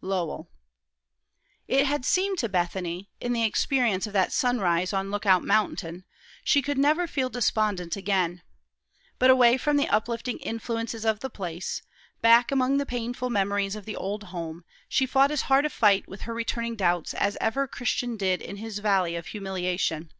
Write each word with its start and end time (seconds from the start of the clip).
Lowell. 0.00 0.48
IT 1.66 1.84
had 1.84 2.04
seemed 2.04 2.38
to 2.38 2.48
Bethany, 2.48 3.10
in 3.20 3.32
the 3.32 3.42
experience 3.42 4.06
of 4.06 4.12
that 4.12 4.32
sunrise 4.32 4.92
on 4.92 5.10
Lookout 5.10 5.42
Mountain, 5.42 6.04
she 6.44 6.62
could 6.62 6.78
never 6.78 7.08
feel 7.08 7.28
despondent 7.28 7.96
again; 7.96 8.42
but 9.18 9.30
away 9.30 9.56
from 9.56 9.76
the 9.76 9.88
uplifting 9.88 10.38
influences 10.38 11.04
of 11.04 11.18
the 11.18 11.28
place, 11.28 11.82
back 12.20 12.52
among 12.52 12.76
the 12.76 12.86
painful 12.86 13.30
memories 13.30 13.74
of 13.74 13.84
the 13.84 13.96
old 13.96 14.22
home, 14.30 14.64
she 14.88 15.06
fought 15.06 15.32
as 15.32 15.42
hard 15.50 15.64
a 15.66 15.70
fight 15.70 16.06
with 16.06 16.20
her 16.20 16.34
returning 16.34 16.76
doubts 16.76 17.12
as 17.12 17.36
ever 17.40 17.66
Christian 17.66 18.16
did 18.16 18.40
in 18.40 18.58
his 18.58 18.78
Valley 18.78 19.16
of 19.16 19.26
Humiliation. 19.26 20.12